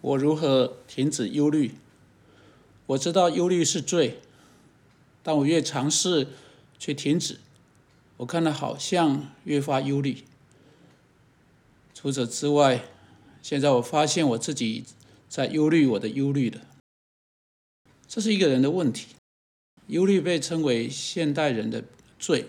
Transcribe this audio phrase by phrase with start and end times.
[0.00, 1.72] 我如何停止忧虑？
[2.86, 4.20] 我知道忧虑是罪，
[5.22, 6.28] 但我越尝试
[6.78, 7.38] 去停止，
[8.18, 10.24] 我看了好像越发忧虑。
[11.92, 12.84] 除此之外，
[13.42, 14.84] 现在我发现我自己
[15.28, 16.60] 在忧虑我的忧虑了。
[18.06, 19.08] 这是一个人的问题，
[19.88, 21.84] 忧虑被称为现代人的
[22.18, 22.46] 罪。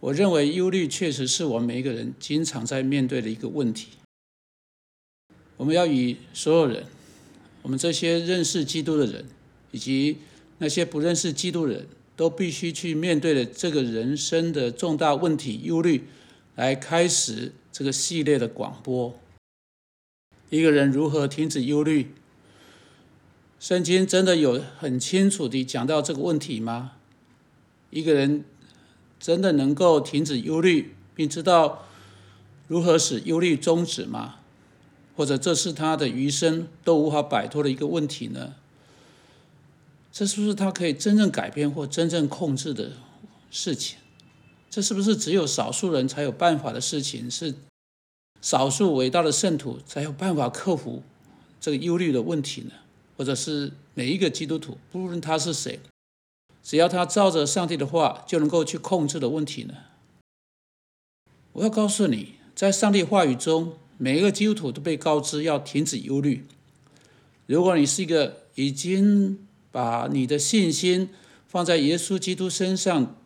[0.00, 3.90] 我认为忧虑确实是我们每一个人经常在面对的一个问题。
[5.56, 6.84] 我们要与所有人，
[7.62, 9.24] 我们这些认识基督的人，
[9.70, 10.18] 以及
[10.58, 16.04] 那些不认识基督的人，都必须去面对的这个人生的重大问题——忧虑，
[16.54, 19.18] 来开始这个系列的广播。
[20.50, 22.12] 一个人如何停止忧虑？
[23.58, 26.92] 圣经真的有很清楚地讲到这个问题吗？
[27.90, 28.44] 一个人
[29.18, 31.86] 真的能够停止忧虑，并知道
[32.68, 34.36] 如何使忧虑终止吗？
[35.16, 38.54] 或者这是他的余生都无法摆脱的一个问题呢？
[40.12, 42.92] 这是不是他可以真正改变或真正控制的
[43.50, 43.98] 事情？
[44.70, 47.30] 这是不是只有少数人才有办法的事情？
[47.30, 47.54] 是
[48.42, 51.02] 少数伟大的圣徒才有办法克服
[51.58, 52.72] 这个忧虑的问题呢？
[53.16, 55.80] 或者是每一个基督徒，不论他是谁，
[56.62, 59.74] 只要他照着上帝的话，就能够去控制的问题呢？
[61.52, 63.78] 我要告诉你，在上帝话语中。
[63.98, 66.44] 每一个基督徒都被告知要停止忧虑。
[67.46, 71.08] 如果你是一个已经把你的信心
[71.46, 73.16] 放在耶稣基督身上，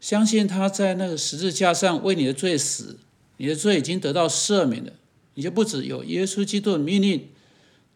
[0.00, 2.98] 相信他在那个十字架上为你的罪死，
[3.36, 4.92] 你的罪已经得到赦免了，
[5.34, 7.28] 你就不只有耶稣基督的命令，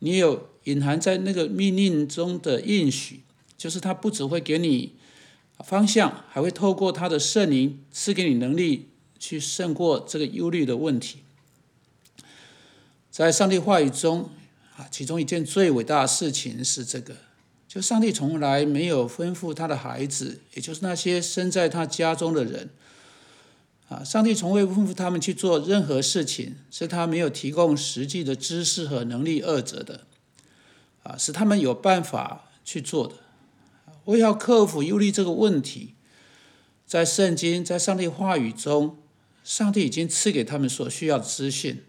[0.00, 3.20] 你有隐含在那个命令中的应许，
[3.56, 4.94] 就是他不只会给你
[5.64, 8.88] 方向，还会透过他的圣灵赐给你能力
[9.18, 11.23] 去胜过这个忧虑的问题。
[13.16, 14.28] 在上帝话语中，
[14.76, 17.14] 啊，其中一件最伟大的事情是这个：
[17.68, 22.70] 就上帝从来没有吩咐他的孩子，也就是那些生在他家中的人，
[23.88, 30.00] 啊，上帝从未吩咐他们去做任何事情，是他没有提供实际的知识和能力二者的，
[31.04, 33.14] 啊，使他们有办法去做的。
[34.06, 35.94] 为要克服忧虑这个问题，
[36.84, 38.98] 在圣经，在上帝话语中，
[39.44, 41.84] 上帝已经赐给他们所需要的资讯。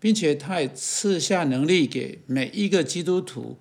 [0.00, 3.58] 并且他也赐下能力给每一个基督徒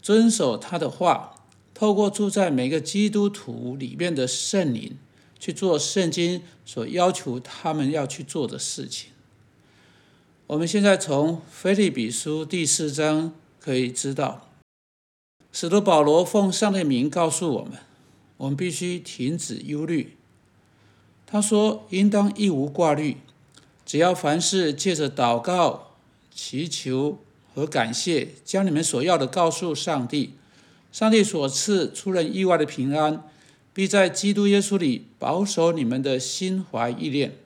[0.00, 1.34] 遵守他的话，
[1.74, 4.96] 透过住在每个基督徒里面的圣灵
[5.38, 9.10] 去做圣经所要求他们要去做的事情。
[10.46, 14.48] 我们现在从腓立比书第四章可以知道，
[15.52, 17.72] 使徒保罗奉上帝名告诉我们，
[18.38, 20.16] 我们必须停止忧虑。
[21.26, 23.16] 他说：“应当一无挂虑。”
[23.86, 25.92] 只要凡事借着祷告、
[26.34, 27.20] 祈求
[27.54, 30.32] 和感谢，将你们所要的告诉上帝，
[30.90, 33.22] 上帝所赐出人意外的平安，
[33.72, 37.36] 必在基督耶稣里保守你们的心怀意念。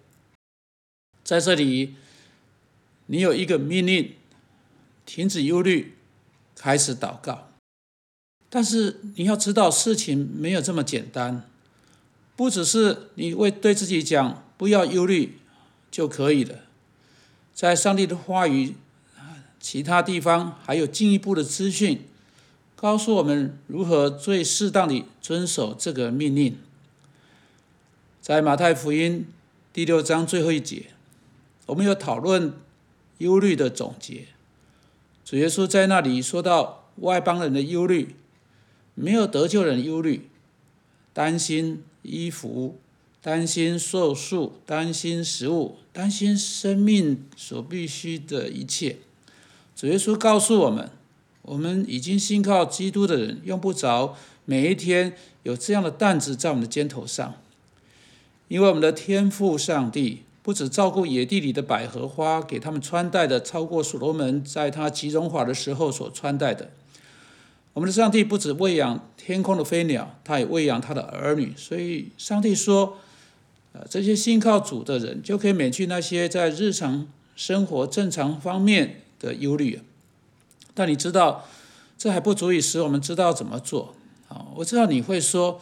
[1.22, 1.94] 在这里，
[3.06, 4.14] 你有一个命令：
[5.04, 5.94] 停止忧虑，
[6.56, 7.48] 开始祷告。
[8.48, 11.44] 但是你要知道，事情没有这么简单，
[12.34, 15.36] 不只是你为对自己讲不要忧虑。
[15.90, 16.60] 就可以了。
[17.54, 18.74] 在上帝的话语，
[19.58, 22.02] 其他地方还有进一步的资讯，
[22.74, 26.56] 告诉我们如何最适当的遵守这个命令。
[28.22, 29.26] 在马太福音
[29.72, 30.86] 第六章最后一节，
[31.66, 32.54] 我们有讨论
[33.18, 34.28] 忧虑的总结。
[35.24, 38.14] 主耶稣在那里说到外邦人的忧虑，
[38.94, 40.28] 没有得救人忧虑，
[41.12, 42.78] 担心衣服。
[43.22, 48.96] 担心寿数，担心食物，担心生命所必须的一切。
[49.76, 50.90] 主耶稣告诉我们：，
[51.42, 54.16] 我们已经信靠基督的人，用不着
[54.46, 57.34] 每一天有这样的担子在我们的肩头上，
[58.48, 66.70] 因为我们的天父上帝不止照顾野地里的百合花，给他们穿戴的超过所罗门在他极荣华的时候所穿戴的。
[67.74, 71.52] 我们的上帝不止喂养天空的飞鸟，他也喂养他的儿女。
[71.54, 72.96] 所以，上帝说。
[73.88, 79.80] 这些信靠主的人就可以免去那些在日常生活正常方面的忧虑。
[80.74, 81.48] 但你知道，
[81.96, 83.94] 这还不足以使我们知道怎么做。
[84.28, 85.60] 啊，我知道你会说，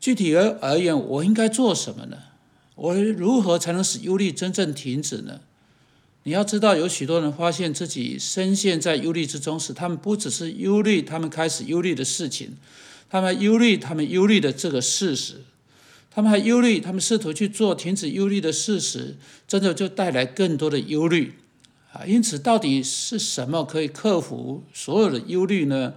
[0.00, 2.16] 具体而而言，我应该做什么呢？
[2.74, 5.40] 我如何才能使忧虑真正停止呢？
[6.24, 12.56] 你要知道，有许多人发现自己深陷在忧虑之中时，他们不只是忧虑，他们开始忧虑的事情，
[13.08, 15.44] 他们忧虑他们忧虑的这个事实。
[16.10, 19.16] 他们还忧虑，他们试图去做停止忧虑的事实，
[19.46, 21.34] 真的就带来更多的忧虑
[21.92, 22.04] 啊。
[22.04, 25.94] 因此，到底是什么可以克服所有的忧虑呢？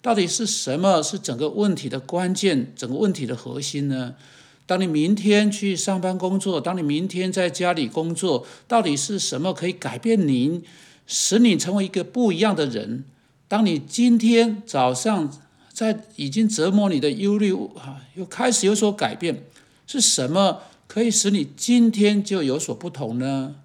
[0.00, 4.14] 到底是什么是整个问题的关键，整个问题的核心呢？
[4.66, 10.62] 当你明天去上班工作，当你明天在家里工作，到底是什么可以改变您，
[11.06, 13.04] 使你成为一个不一样的人？
[13.48, 15.30] 当你今天早上
[15.72, 19.44] 在已经折磨你的忧虑啊，又开始有所改变，
[19.86, 23.56] 是什么可以使你今天就有所不同呢？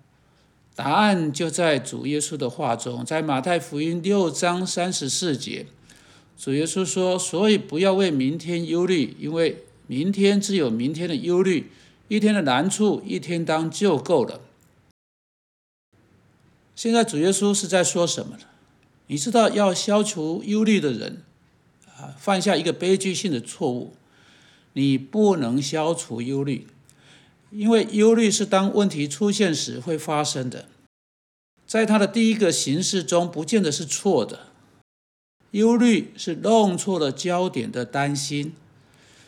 [0.75, 5.65] 答案就在主耶稣的话中，在马太福音六章三十四节。
[6.37, 11.69] 主耶稣说：“所以不要为明天忧虑，因为明天自有明天的忧虑，
[12.07, 14.39] 一天的难处一天当就够了。”
[16.73, 18.43] 现在主耶稣是在说什么呢？
[19.07, 21.23] 你知道要消除忧虑的人
[21.97, 23.95] 啊，犯下一个悲剧性的错误。
[24.73, 26.67] 你不能消除忧虑，
[27.51, 30.65] 因为忧虑是当问题出现时会发生的，
[31.65, 34.47] 在它的第一个形式中，不见得是错的。
[35.51, 38.53] 忧虑是弄错了焦点的担心。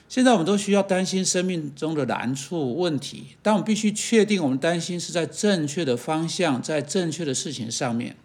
[0.07, 8.15] 现在我们都需要担心生命中的难处、问题，但我们必须确定我们担心是在正确的方向，在正确的事情上面。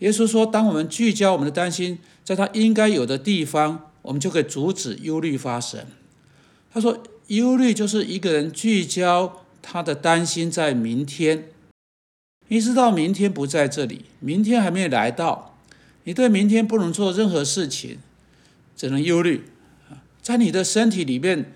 [0.00, 5.86] 耶稣说：“当我们聚焦我们的担心在他应该有的地方，我们就可以阻止忧虑发生。”
[6.76, 11.48] 他说：“忧虑就是一个人聚焦他的担心在明天，
[12.48, 15.58] 你知道明天不在这里，明天还没有来到。”
[16.04, 17.96] 你对明天不能做任何事情，
[18.76, 19.44] 只能忧虑
[20.20, 21.54] 在你的身体里面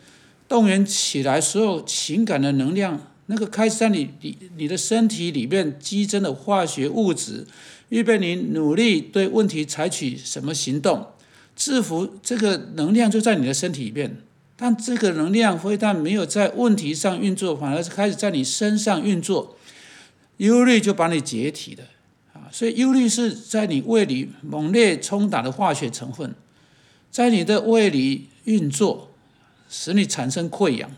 [0.49, 7.47] 动员起来所有情感的能量，那个开始在你你你的身体里面激增的化学物质，
[7.91, 11.09] 预备你努力对问题采取什么行动，
[11.55, 14.17] 制服这个能量就在你的身体里面，
[14.63, 19.57] 但这个能量非但没有在问题上运作，反而是开始在你身上运作，
[20.37, 21.85] 忧虑就把你解体了
[22.35, 22.45] 啊。
[22.53, 26.35] 所以忧虑是在你胃里猛烈冲打的化学成分，
[27.11, 29.11] 在你的胃里运作，
[29.71, 30.91] 使你产生溃疡。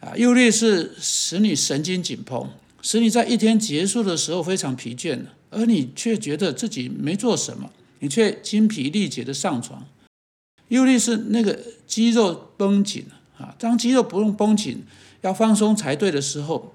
[0.00, 2.50] 啊，忧虑是使你神经紧绷，
[2.82, 5.20] 使你在一天结束的时候非常疲倦
[5.50, 7.70] 而你却觉得自己没做什么，
[8.00, 9.86] 你却精疲力竭的上床。
[10.68, 13.06] 忧虑是那个肌肉绷紧
[13.38, 14.84] 啊，当肌肉不用绷紧，
[15.22, 16.74] 要放松才对的时候，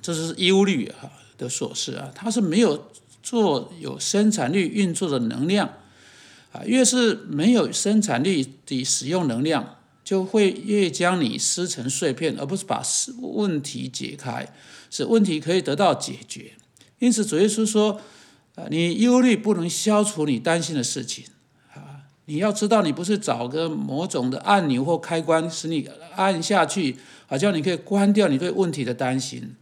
[0.00, 1.10] 这是忧虑啊。
[1.36, 2.86] 的琐事啊，它是没有
[3.20, 5.68] 做有生产力运作的能量
[6.52, 12.80] 啊，越是没有生产力的使用能量，就会越将你撕成碎片，而不是把
[13.20, 14.48] 问题解开，
[14.92, 16.52] 使问题可以得到解决。
[17.00, 18.00] 因此，主耶稣说：
[18.54, 21.24] 啊，你忧虑不能消除你担心的事情，
[22.26, 29.54] 你要知道，你不是找个某种的按钮或开关，使你按下去，好像你可以关掉你对问题的担心，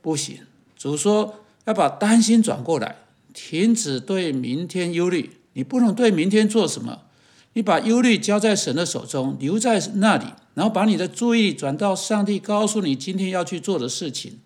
[0.00, 0.38] 不行。
[0.76, 2.96] 主说要把担心转过来，
[3.34, 5.38] 停止对明天忧虑。
[5.54, 7.02] 你不能对明天做什么，
[7.52, 10.24] 你把忧虑交在神的手中，留在那里，
[10.54, 14.38] 然后把你的注意力转到上帝告诉你今天要去做的事情，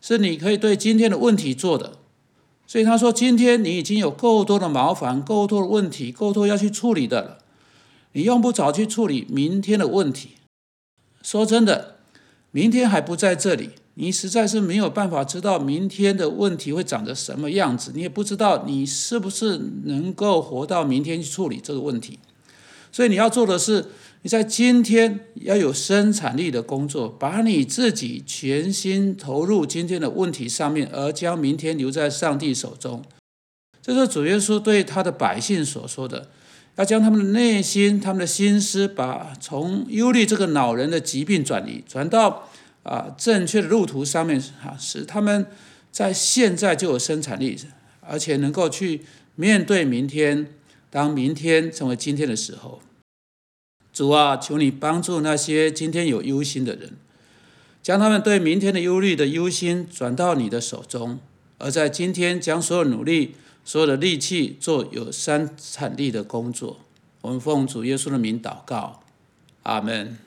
[0.00, 1.98] 是你可以对今天的问题做的。
[2.66, 7.38] 所以他说，今天你已经有够多的麻烦，够多的问题，够多要去处理的了。
[8.12, 10.30] 你用不着去处理明天的问题。
[11.22, 11.96] 说真的，
[12.50, 13.70] 明天还不在这里。
[13.94, 22.18] 你实在是没有办法知道明天的问题会长得什么样子，你也不知道你是不是能够活到明天去处理这个问题。
[22.92, 23.86] 所以你要做的是，
[24.26, 33.04] 你在今天要有生产力的工作，把你自己全心投入今天的问题上面，而将明天留在上帝手中。
[33.80, 36.28] 这是主耶稣对他的百姓所说的，
[36.74, 42.48] 要将他们的内心、他们的心思，把从忧虑这个恼人的疾病转移，转到。
[42.82, 45.46] 啊，正确的路途上面啊，使他们
[45.92, 47.56] 在现在就有生产力，
[48.00, 49.02] 而且能够去
[49.36, 50.48] 面对明天。
[50.90, 52.80] 当明天成为今天的时候，
[53.96, 56.98] 主啊，求你帮助那些今天有忧心的人，
[57.82, 61.18] 将他们对明天的忧虑的忧心转到你的手中，
[61.56, 66.80] 而在今天将所有努力、所有的力气做有生产力的工作。
[67.22, 69.02] 我们奉主耶稣的名祷告，
[69.62, 70.18] 阿门。